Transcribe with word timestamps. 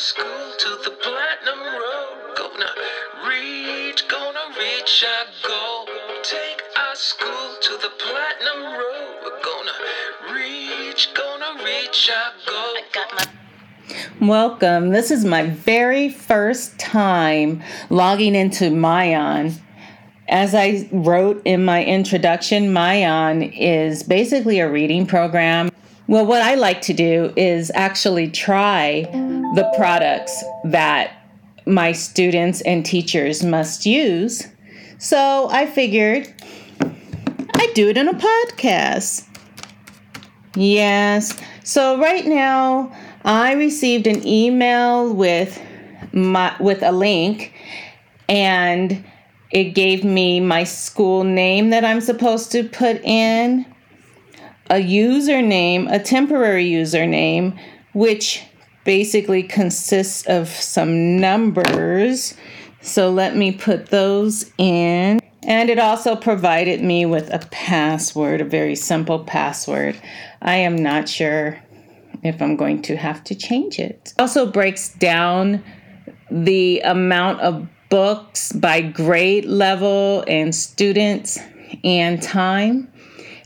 school 0.00 0.52
to 0.56 0.68
the 0.82 0.96
platinum 1.02 1.60
road. 1.60 2.34
Gonna 2.34 2.70
reach, 3.28 4.08
gonna 4.08 4.46
reach 4.58 5.04
our 5.04 5.26
goal. 5.46 5.86
Take 6.22 6.62
our 6.74 6.94
school 6.94 7.56
to 7.60 7.76
the 7.82 7.90
platinum 7.98 8.78
road. 8.78 9.16
We're 9.22 9.42
gonna 9.42 10.34
reach, 10.34 11.10
gonna 11.12 11.62
reach 11.62 12.10
our 12.10 12.32
goal. 12.46 12.56
I 12.56 12.82
got 12.94 13.14
my 13.14 14.26
Welcome. 14.26 14.88
This 14.88 15.10
is 15.10 15.26
my 15.26 15.42
very 15.42 16.08
first 16.08 16.78
time 16.78 17.62
logging 17.90 18.34
into 18.34 18.70
MyON. 18.70 19.60
As 20.30 20.54
I 20.54 20.88
wrote 20.92 21.42
in 21.44 21.62
my 21.62 21.84
introduction, 21.84 22.72
MyON 22.72 23.52
is 23.54 24.02
basically 24.02 24.60
a 24.60 24.70
reading 24.70 25.04
program. 25.04 25.68
Well, 26.06 26.24
what 26.24 26.40
I 26.40 26.54
like 26.54 26.80
to 26.82 26.94
do 26.94 27.34
is 27.36 27.70
actually 27.74 28.30
try 28.30 29.06
the 29.54 29.72
products 29.76 30.44
that 30.64 31.16
my 31.66 31.92
students 31.92 32.60
and 32.62 32.84
teachers 32.84 33.42
must 33.42 33.86
use. 33.86 34.46
So 34.98 35.48
I 35.50 35.66
figured 35.66 36.32
I'd 37.54 37.72
do 37.74 37.88
it 37.88 37.96
in 37.96 38.08
a 38.08 38.14
podcast. 38.14 39.26
Yes. 40.54 41.38
So 41.64 41.98
right 42.00 42.26
now, 42.26 42.94
I 43.24 43.52
received 43.52 44.06
an 44.06 44.26
email 44.26 45.12
with 45.12 45.60
my 46.12 46.56
with 46.58 46.82
a 46.82 46.90
link 46.90 47.52
and 48.28 49.04
it 49.50 49.74
gave 49.74 50.04
me 50.04 50.40
my 50.40 50.64
school 50.64 51.24
name 51.24 51.70
that 51.70 51.84
I'm 51.84 52.00
supposed 52.00 52.52
to 52.52 52.68
put 52.68 53.02
in, 53.04 53.66
a 54.68 54.76
username, 54.76 55.92
a 55.92 55.98
temporary 55.98 56.66
username, 56.66 57.58
which 57.92 58.44
basically 58.84 59.42
consists 59.42 60.26
of 60.26 60.48
some 60.48 61.20
numbers. 61.20 62.34
So 62.80 63.10
let 63.10 63.36
me 63.36 63.52
put 63.52 63.86
those 63.86 64.50
in. 64.58 65.20
And 65.42 65.70
it 65.70 65.78
also 65.78 66.16
provided 66.16 66.82
me 66.82 67.06
with 67.06 67.32
a 67.32 67.38
password, 67.50 68.40
a 68.40 68.44
very 68.44 68.76
simple 68.76 69.20
password. 69.24 70.00
I 70.42 70.56
am 70.56 70.76
not 70.76 71.08
sure 71.08 71.58
if 72.22 72.40
I'm 72.42 72.56
going 72.56 72.82
to 72.82 72.96
have 72.96 73.24
to 73.24 73.34
change 73.34 73.78
it. 73.78 74.12
Also 74.18 74.50
breaks 74.50 74.90
down 74.90 75.64
the 76.30 76.80
amount 76.80 77.40
of 77.40 77.66
books 77.88 78.52
by 78.52 78.80
grade 78.80 79.46
level 79.46 80.24
and 80.28 80.54
students 80.54 81.38
and 81.82 82.22
time 82.22 82.90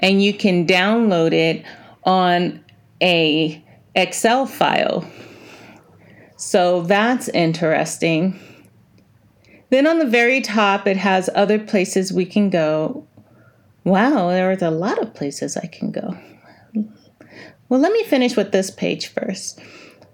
and 0.00 0.22
you 0.22 0.34
can 0.34 0.66
download 0.66 1.32
it 1.32 1.64
on 2.04 2.64
a 3.02 3.62
Excel 3.94 4.46
file. 4.46 5.04
So 6.40 6.80
that's 6.80 7.28
interesting. 7.28 8.40
Then 9.68 9.86
on 9.86 9.98
the 9.98 10.06
very 10.06 10.40
top 10.40 10.86
it 10.86 10.96
has 10.96 11.28
other 11.34 11.58
places 11.58 12.14
we 12.14 12.24
can 12.24 12.48
go. 12.48 13.06
Wow, 13.84 14.30
there's 14.30 14.62
a 14.62 14.70
lot 14.70 14.98
of 14.98 15.12
places 15.12 15.58
I 15.58 15.66
can 15.66 15.90
go. 15.90 16.16
Well, 17.68 17.78
let 17.78 17.92
me 17.92 18.04
finish 18.04 18.36
with 18.36 18.52
this 18.52 18.70
page 18.70 19.08
first. 19.08 19.60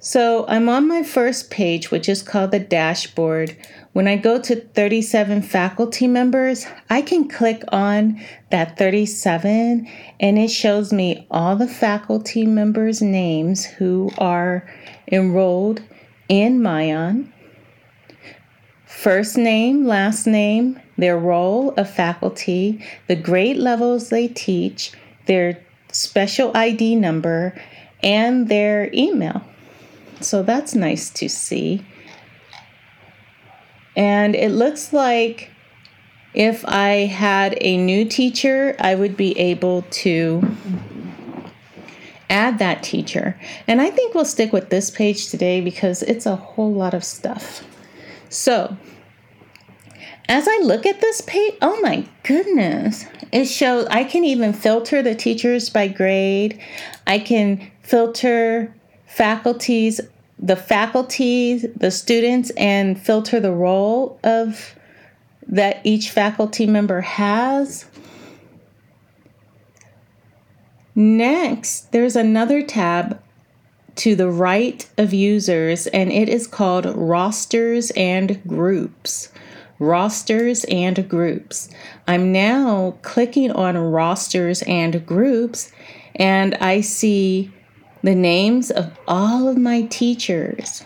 So 0.00 0.44
I'm 0.48 0.68
on 0.68 0.88
my 0.88 1.04
first 1.04 1.48
page, 1.48 1.92
which 1.92 2.08
is 2.08 2.22
called 2.22 2.50
the 2.50 2.58
dashboard. 2.58 3.56
When 3.92 4.08
I 4.08 4.16
go 4.16 4.40
to 4.40 4.56
37 4.56 5.42
faculty 5.42 6.08
members, 6.08 6.66
I 6.90 7.02
can 7.02 7.28
click 7.28 7.62
on 7.68 8.20
that 8.50 8.76
37 8.76 9.88
and 10.18 10.38
it 10.38 10.50
shows 10.50 10.92
me 10.92 11.24
all 11.30 11.54
the 11.54 11.68
faculty 11.68 12.46
members' 12.46 13.00
names 13.00 13.64
who 13.64 14.10
are 14.18 14.68
enrolled 15.12 15.82
in 16.28 16.60
MyON. 16.60 17.32
First 18.86 19.36
name, 19.36 19.86
last 19.86 20.26
name, 20.26 20.80
their 20.96 21.18
role 21.18 21.72
of 21.76 21.90
faculty, 21.90 22.84
the 23.08 23.16
grade 23.16 23.56
levels 23.56 24.08
they 24.08 24.28
teach, 24.28 24.92
their 25.26 25.64
special 25.92 26.56
ID 26.56 26.96
number, 26.96 27.54
and 28.02 28.48
their 28.48 28.90
email. 28.92 29.42
So 30.20 30.42
that's 30.42 30.74
nice 30.74 31.10
to 31.10 31.28
see. 31.28 31.84
And 33.94 34.34
it 34.34 34.50
looks 34.50 34.92
like 34.92 35.50
if 36.34 36.64
I 36.66 37.06
had 37.06 37.56
a 37.60 37.76
new 37.76 38.04
teacher, 38.04 38.76
I 38.78 38.94
would 38.94 39.16
be 39.16 39.38
able 39.38 39.82
to 39.82 40.46
add 42.28 42.58
that 42.58 42.82
teacher. 42.82 43.38
And 43.66 43.80
I 43.80 43.90
think 43.90 44.14
we'll 44.14 44.24
stick 44.24 44.52
with 44.52 44.70
this 44.70 44.90
page 44.90 45.28
today 45.28 45.60
because 45.60 46.02
it's 46.02 46.26
a 46.26 46.36
whole 46.36 46.72
lot 46.72 46.94
of 46.94 47.04
stuff. 47.04 47.64
So, 48.28 48.76
as 50.28 50.48
I 50.48 50.58
look 50.62 50.86
at 50.86 51.00
this 51.00 51.20
page, 51.20 51.54
oh 51.62 51.80
my 51.80 52.06
goodness, 52.24 53.06
it 53.30 53.44
shows 53.44 53.86
I 53.86 54.04
can 54.04 54.24
even 54.24 54.52
filter 54.52 55.02
the 55.02 55.14
teachers 55.14 55.70
by 55.70 55.88
grade. 55.88 56.60
I 57.06 57.20
can 57.20 57.70
filter 57.82 58.74
faculties, 59.06 60.00
the 60.38 60.56
faculty, 60.56 61.58
the 61.58 61.90
students, 61.90 62.50
and 62.56 63.00
filter 63.00 63.38
the 63.38 63.52
role 63.52 64.18
of 64.24 64.74
that 65.46 65.80
each 65.84 66.10
faculty 66.10 66.66
member 66.66 67.00
has. 67.00 67.86
Next, 70.96 71.92
there's 71.92 72.16
another 72.16 72.62
tab 72.62 73.22
to 73.96 74.16
the 74.16 74.28
right 74.28 74.88
of 74.98 75.14
users, 75.14 75.86
and 75.86 76.10
it 76.10 76.28
is 76.28 76.48
called 76.48 76.86
Rosters 76.86 77.92
and 77.92 78.42
Groups 78.46 79.30
rosters 79.78 80.64
and 80.64 81.08
groups. 81.08 81.68
I'm 82.08 82.32
now 82.32 82.96
clicking 83.02 83.50
on 83.50 83.76
rosters 83.76 84.62
and 84.62 85.04
groups 85.04 85.70
and 86.14 86.54
I 86.56 86.80
see 86.80 87.52
the 88.02 88.14
names 88.14 88.70
of 88.70 88.98
all 89.06 89.48
of 89.48 89.58
my 89.58 89.82
teachers 89.82 90.84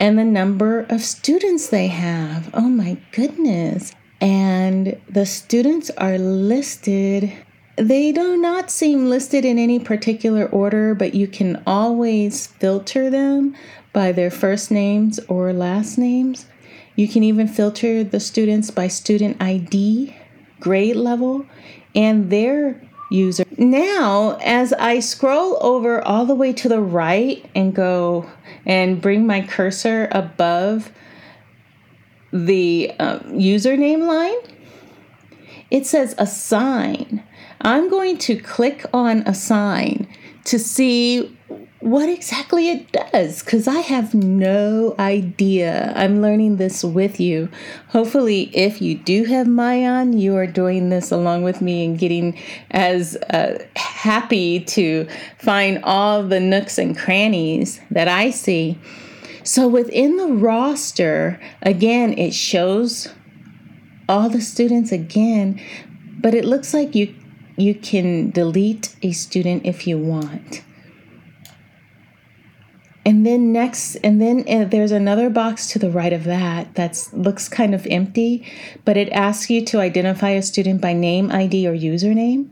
and 0.00 0.18
the 0.18 0.24
number 0.24 0.80
of 0.90 1.00
students 1.00 1.68
they 1.68 1.86
have. 1.86 2.50
Oh 2.52 2.68
my 2.68 2.98
goodness. 3.12 3.94
And 4.20 5.00
the 5.08 5.26
students 5.26 5.90
are 5.90 6.18
listed. 6.18 7.32
They 7.76 8.12
do 8.12 8.36
not 8.36 8.70
seem 8.70 9.10
listed 9.10 9.44
in 9.44 9.58
any 9.58 9.78
particular 9.78 10.46
order, 10.46 10.94
but 10.94 11.14
you 11.14 11.26
can 11.26 11.62
always 11.66 12.46
filter 12.46 13.10
them 13.10 13.56
by 13.92 14.12
their 14.12 14.30
first 14.30 14.70
names 14.70 15.18
or 15.28 15.52
last 15.52 15.98
names. 15.98 16.46
You 16.94 17.08
can 17.08 17.24
even 17.24 17.48
filter 17.48 18.04
the 18.04 18.20
students 18.20 18.70
by 18.70 18.86
student 18.86 19.42
ID, 19.42 20.14
grade 20.60 20.96
level, 20.96 21.46
and 21.94 22.30
their 22.30 22.80
user. 23.10 23.44
Now, 23.58 24.38
as 24.44 24.72
I 24.74 25.00
scroll 25.00 25.58
over 25.60 26.00
all 26.02 26.26
the 26.26 26.34
way 26.34 26.52
to 26.52 26.68
the 26.68 26.80
right 26.80 27.44
and 27.54 27.74
go 27.74 28.30
and 28.64 29.00
bring 29.00 29.26
my 29.26 29.42
cursor 29.42 30.08
above 30.12 30.92
the 32.32 32.92
uh, 32.98 33.18
username 33.20 34.06
line, 34.06 34.38
it 35.70 35.86
says 35.86 36.14
assign. 36.18 37.22
I'm 37.60 37.88
going 37.88 38.18
to 38.18 38.36
click 38.36 38.84
on 38.92 39.22
assign 39.26 40.08
to 40.44 40.58
see 40.58 41.36
what 41.84 42.08
exactly 42.08 42.70
it 42.70 42.90
does 42.92 43.42
because 43.42 43.68
I 43.68 43.80
have 43.80 44.14
no 44.14 44.94
idea. 44.98 45.92
I'm 45.94 46.22
learning 46.22 46.56
this 46.56 46.82
with 46.82 47.20
you. 47.20 47.50
Hopefully, 47.88 48.50
if 48.54 48.80
you 48.80 48.96
do 48.96 49.24
have 49.24 49.46
MyON, 49.46 50.18
you 50.18 50.34
are 50.36 50.46
doing 50.46 50.88
this 50.88 51.10
along 51.10 51.42
with 51.42 51.60
me 51.60 51.84
and 51.84 51.98
getting 51.98 52.38
as 52.70 53.16
uh, 53.16 53.62
happy 53.76 54.60
to 54.60 55.06
find 55.38 55.84
all 55.84 56.22
the 56.22 56.40
nooks 56.40 56.78
and 56.78 56.96
crannies 56.96 57.82
that 57.90 58.08
I 58.08 58.30
see. 58.30 58.78
So, 59.42 59.68
within 59.68 60.16
the 60.16 60.28
roster, 60.28 61.38
again, 61.60 62.16
it 62.16 62.32
shows 62.32 63.08
all 64.08 64.28
the 64.28 64.40
students 64.40 64.92
again, 64.92 65.60
but 66.20 66.34
it 66.34 66.44
looks 66.44 66.74
like 66.74 66.94
you 66.94 67.14
you 67.56 67.74
can 67.74 68.30
delete 68.30 68.96
a 69.02 69.12
student 69.12 69.64
if 69.64 69.86
you 69.86 69.96
want. 69.96 70.64
And 73.06 73.26
then 73.26 73.52
next, 73.52 73.96
and 73.96 74.20
then 74.20 74.44
uh, 74.48 74.64
there's 74.64 74.90
another 74.90 75.28
box 75.28 75.66
to 75.68 75.78
the 75.78 75.90
right 75.90 76.12
of 76.12 76.24
that 76.24 76.74
that 76.74 77.08
looks 77.12 77.48
kind 77.48 77.74
of 77.74 77.86
empty, 77.90 78.50
but 78.84 78.96
it 78.96 79.10
asks 79.10 79.50
you 79.50 79.64
to 79.66 79.80
identify 79.80 80.30
a 80.30 80.42
student 80.42 80.80
by 80.80 80.94
name, 80.94 81.30
ID, 81.30 81.68
or 81.68 81.74
username. 81.74 82.48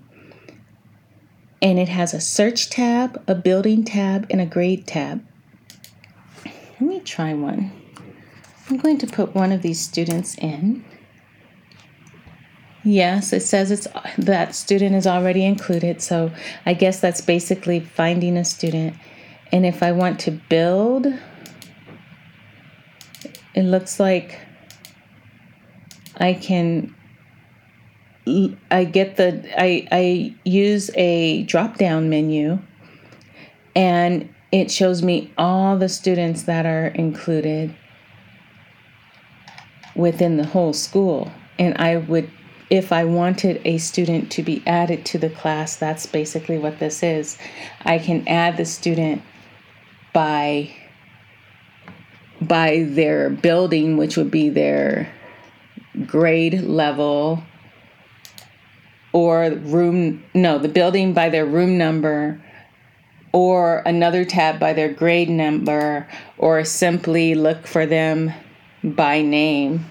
And 1.63 1.79
it 1.79 1.89
has 1.89 2.13
a 2.13 2.21
search 2.21 2.69
tab, 2.69 3.23
a 3.27 3.35
building 3.35 3.83
tab, 3.83 4.27
and 4.29 4.41
a 4.41 4.47
grade 4.47 4.87
tab. 4.87 5.25
Let 6.45 6.81
me 6.81 7.01
try 7.01 7.33
one. 7.33 7.73
I'm 8.69 8.77
going 8.77 8.99
to 8.99 9.07
put 9.07 9.35
one 9.35 9.53
of 9.53 9.63
these 9.63 9.81
students 9.81 10.37
in. 10.37 10.85
Yes, 12.85 13.33
it 13.33 13.43
says 13.43 13.71
it's 13.71 13.87
that 14.19 14.55
student 14.55 14.97
is 14.97 15.07
already 15.07 15.45
included, 15.45 16.03
so 16.03 16.33
I 16.67 16.75
guess 16.75 17.01
that's 17.01 17.21
basically 17.21 17.81
finding 17.81 18.37
a 18.37 18.45
student. 18.45 18.97
And 19.53 19.65
if 19.65 19.83
I 19.83 19.93
want 19.93 20.19
to 20.21 20.31
build 20.31 21.07
it 23.55 23.63
looks 23.63 24.01
like 24.01 24.39
I 26.17 26.35
can 26.35 26.95
I 28.71 28.85
get 28.85 29.17
the 29.17 29.45
I 29.61 29.87
I 29.91 30.35
use 30.45 30.91
a 30.95 31.43
drop 31.45 31.77
down 31.77 32.09
menu 32.09 32.61
and 33.75 34.33
it 34.53 34.71
shows 34.71 35.03
me 35.03 35.33
all 35.37 35.77
the 35.77 35.89
students 35.89 36.43
that 36.45 36.67
are 36.67 36.89
included 36.89 37.75
within 39.97 40.37
the 40.37 40.47
whole 40.47 40.73
school 40.73 41.33
and 41.59 41.77
I 41.79 41.97
would 41.97 42.31
if 42.73 42.91
I 42.91 43.05
wanted 43.05 43.61
a 43.67 43.77
student 43.77 44.33
to 44.33 44.43
be 44.43 44.63
added 44.67 45.05
to 45.05 45.19
the 45.19 45.29
class 45.29 45.77
that's 45.77 46.07
basically 46.07 46.57
what 46.57 46.79
this 46.79 47.03
is. 47.03 47.37
I 47.83 47.99
can 47.99 48.27
add 48.27 48.57
the 48.57 48.65
student 48.65 49.21
by 50.15 50.75
by 52.41 52.85
their 52.89 53.29
building 53.29 53.99
which 53.99 54.17
would 54.17 54.31
be 54.31 54.49
their 54.49 55.13
grade 56.07 56.63
level 56.63 57.43
or 59.13 59.51
room 59.51 60.25
no 60.33 60.59
the 60.59 60.71
building 60.71 61.13
by 61.13 61.29
their 61.29 61.45
room 61.45 61.77
number 61.77 62.43
or 63.33 63.83
another 63.85 64.25
tab 64.25 64.59
by 64.59 64.73
their 64.73 64.91
grade 64.91 65.29
number 65.29 66.09
or 66.39 66.65
simply 66.65 67.35
look 67.35 67.67
for 67.67 67.85
them 67.85 68.33
by 68.83 69.21
name. 69.21 69.85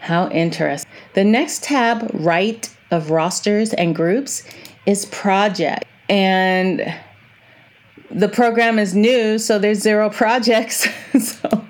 How 0.00 0.28
interesting 0.28 0.90
the 1.14 1.24
next 1.24 1.64
tab 1.64 2.10
right 2.14 2.74
of 2.90 3.10
rosters 3.10 3.72
and 3.74 3.94
groups 3.94 4.42
is 4.86 5.06
project 5.06 5.84
and 6.08 6.94
the 8.10 8.28
program 8.28 8.78
is 8.78 8.94
new 8.94 9.38
so 9.38 9.58
there's 9.58 9.78
zero 9.78 10.10
projects 10.10 10.86
so 11.20 11.64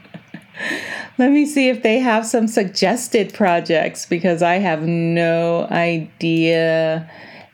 let 1.16 1.30
me 1.30 1.46
see 1.46 1.68
if 1.68 1.82
they 1.82 2.00
have 2.00 2.26
some 2.26 2.48
suggested 2.48 3.32
projects 3.32 4.04
because 4.04 4.42
I 4.42 4.54
have 4.54 4.82
no 4.82 5.66
idea. 5.70 7.08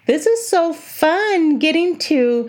This 0.07 0.27
is 0.27 0.49
so 0.49 0.73
fun 0.73 1.59
getting 1.59 1.99
to 1.99 2.49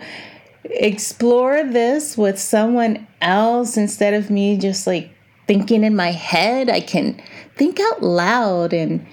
explore 0.64 1.64
this 1.64 2.16
with 2.16 2.38
someone 2.38 3.06
else 3.20 3.76
instead 3.76 4.14
of 4.14 4.30
me 4.30 4.56
just 4.56 4.86
like 4.86 5.10
thinking 5.46 5.84
in 5.84 5.94
my 5.94 6.12
head. 6.12 6.70
I 6.70 6.80
can 6.80 7.20
think 7.56 7.78
out 7.78 8.02
loud 8.02 8.72
and 8.72 9.06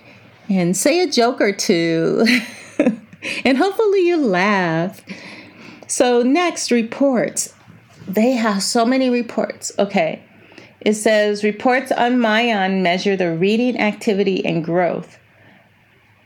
and 0.50 0.76
say 0.76 1.02
a 1.02 1.08
joke 1.08 1.40
or 1.40 1.54
two. 1.54 2.26
and 3.46 3.58
hopefully 3.58 4.08
you 4.08 4.18
laugh. 4.18 5.02
So 5.88 6.24
next 6.24 6.72
reports. 6.72 7.54
They 8.08 8.32
have 8.32 8.64
so 8.64 8.86
many 8.86 9.10
reports. 9.10 9.72
Okay. 9.78 10.24
It 10.82 10.94
says 10.94 11.44
reports 11.44 11.92
on 11.92 12.18
MyON 12.18 12.82
measure 12.82 13.16
the 13.16 13.36
reading 13.36 13.80
activity 13.80 14.44
and 14.46 14.64
growth. 14.64 15.20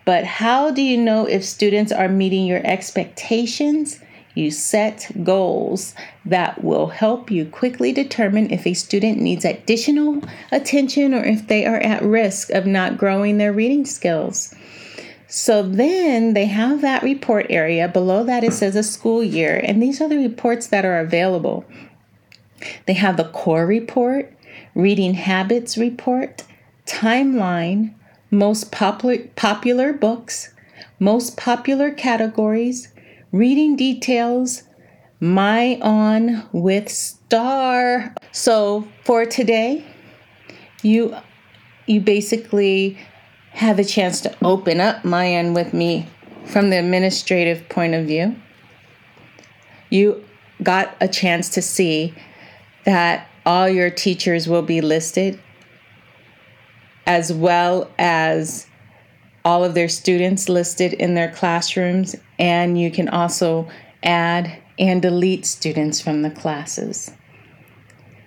But 0.06 0.26
how 0.26 0.72
do 0.72 0.82
you 0.82 0.98
know 0.98 1.26
if 1.26 1.44
students 1.44 1.92
are 1.92 2.10
meeting 2.10 2.46
your 2.46 2.66
expectations? 2.66 4.00
You 4.36 4.50
set 4.50 5.12
goals 5.24 5.94
that 6.26 6.64
will 6.64 6.88
help 6.88 7.30
you 7.30 7.46
quickly 7.46 7.92
determine 7.92 8.50
if 8.50 8.66
a 8.66 8.74
student 8.74 9.20
needs 9.20 9.46
additional 9.46 10.22
attention 10.52 11.14
or 11.14 11.24
if 11.24 11.48
they 11.48 11.66
are 11.66 11.78
at 11.78 12.02
risk 12.02 12.50
of 12.50 12.66
not 12.66 12.98
growing 12.98 13.38
their 13.38 13.54
reading 13.54 13.86
skills. 13.86 14.56
So 15.28 15.64
then 15.64 16.34
they 16.34 16.46
have 16.46 16.82
that 16.82 17.02
report 17.04 17.48
area. 17.50 17.88
Below 17.88 18.24
that, 18.26 18.44
it 18.44 18.54
says 18.54 18.76
a 18.76 18.84
school 18.84 19.24
year, 19.24 19.60
and 19.64 19.82
these 19.82 20.00
are 20.00 20.08
the 20.08 20.18
reports 20.18 20.68
that 20.68 20.86
are 20.86 21.00
available. 21.00 21.66
They 22.86 22.94
have 22.94 23.18
the 23.18 23.26
core 23.26 23.66
report, 23.66 24.32
Reading 24.76 25.16
Habits 25.16 25.78
Report, 25.78 26.44
Timeline, 26.86 27.94
Most 28.30 28.72
popular, 28.72 29.28
popular 29.36 29.92
books, 29.92 30.54
Most 31.00 31.36
popular 31.36 31.92
categories, 31.92 32.93
Reading 33.34 33.76
Details, 33.76 34.62
MyON 35.20 36.48
with 36.52 36.88
Star. 36.88 38.14
So 38.32 38.88
for 39.04 39.26
today, 39.26 39.84
you 40.84 41.16
you 41.88 42.00
basically 42.00 42.96
have 43.50 43.80
a 43.80 43.84
chance 43.84 44.22
to 44.22 44.38
open 44.46 44.80
up 44.80 45.04
my 45.04 45.26
MyON 45.26 45.56
with 45.56 45.74
me 45.74 46.06
from 46.46 46.70
the 46.70 46.78
administrative 46.78 47.68
point 47.70 47.96
of 47.96 48.06
view. 48.06 48.36
You 49.90 50.24
got 50.62 50.96
a 51.02 51.08
chance 51.08 51.50
to 51.56 51.62
see 51.64 52.14
that 52.86 53.28
all 53.48 53.68
your 53.68 53.90
teachers 53.90 54.48
will 54.48 54.62
be 54.62 54.80
listed, 54.80 55.40
as 57.08 57.34
well 57.34 57.90
as 57.98 58.68
all 59.46 59.64
of 59.64 59.74
their 59.74 59.90
students 59.90 60.50
listed 60.50 60.94
in 60.94 61.14
their 61.14 61.32
classrooms, 61.32 62.16
and 62.40 62.80
you 62.80 62.92
can 62.92 63.10
also 63.10 63.68
add 64.02 64.60
and 64.80 65.02
delete 65.02 65.46
students 65.46 66.02
from 66.02 66.22
the 66.22 66.32
classes. 66.32 67.12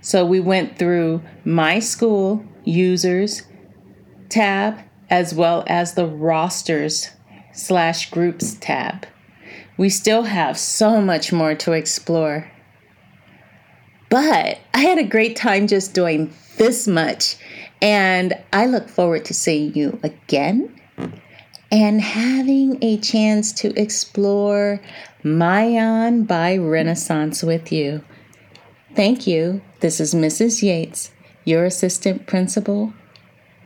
So 0.01 0.25
we 0.25 0.41
went 0.41 0.79
through 0.79 1.23
My 1.45 1.79
School 1.79 2.45
Users 2.65 3.43
tab 4.29 4.79
as 5.11 5.35
well 5.35 5.65
as 5.67 5.95
the 5.95 6.07
Rosters 6.07 7.11
slash 7.53 8.11
Groups 8.11 8.55
tab. 8.55 9.07
We 9.77 9.89
still 9.89 10.25
have 10.25 10.59
so 10.59 11.01
much 11.01 11.33
more 11.33 11.55
to 11.57 11.73
explore. 11.73 12.51
But 14.09 14.59
I 14.73 14.79
had 14.79 14.99
a 14.99 15.05
great 15.05 15.37
time 15.37 15.67
just 15.67 15.93
doing 15.93 16.33
this 16.57 16.87
much. 16.87 17.37
And 17.83 18.35
I 18.53 18.67
look 18.67 18.89
forward 18.89 19.25
to 19.27 19.35
seeing 19.35 19.75
you 19.75 19.99
again 20.03 20.81
and 21.71 22.01
having 22.01 22.83
a 22.83 22.99
chance 22.99 23.53
to 23.53 23.79
explore 23.81 24.81
MyON 25.25 26.27
by 26.27 26.57
Renaissance 26.57 27.43
with 27.43 27.73
you. 27.73 28.03
Thank 28.95 29.27
you. 29.27 29.61
This 29.81 30.01
is 30.01 30.15
Mrs. 30.15 30.63
Yates, 30.63 31.11
your 31.45 31.65
assistant 31.65 32.27
principal, 32.27 32.95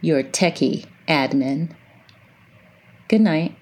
your 0.00 0.22
techie 0.22 0.86
admin. 1.06 1.70
Good 3.08 3.20
night. 3.20 3.54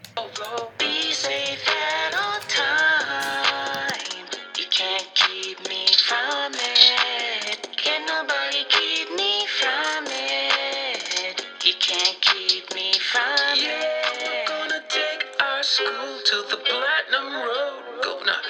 School 15.69 16.19
to 16.25 16.37
the 16.49 16.57
platinum 16.57 17.29
road. 17.45 18.03
Gonna 18.03 18.41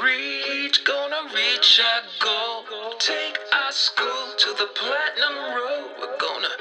reach, 0.00 0.84
gonna 0.84 1.22
reach 1.34 1.80
our 1.80 2.02
goal. 2.20 2.94
Take 3.00 3.36
our 3.52 3.72
school 3.72 4.32
to 4.38 4.54
the 4.54 4.68
platinum 4.74 5.36
road. 5.56 5.90
We're 5.98 6.18
gonna 6.18 6.54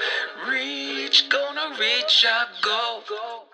reach, 0.49 1.29
gonna 1.29 1.77
reach 1.79 2.25
our 2.25 2.47
goal. 2.63 3.46